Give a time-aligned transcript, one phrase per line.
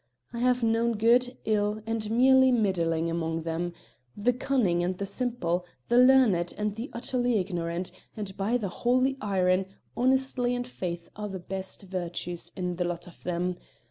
[0.33, 3.71] I have known good, ill, and merely middling among them,
[4.17, 9.15] the cunning and the simple, the learned and the utterly ignorant, and by the Holy
[9.21, 9.67] Iron!
[9.95, 13.57] honesty and faith are the best virtues in the lot of them.